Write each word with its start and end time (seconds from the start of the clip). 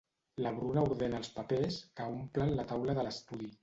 La 0.45 0.53
Bruna 0.55 0.85
ordena 0.87 1.21
els 1.23 1.31
papers 1.37 1.79
que 2.01 2.11
omplen 2.17 2.59
la 2.61 2.71
taula 2.75 3.01
de 3.01 3.11
l'estudi. 3.11 3.57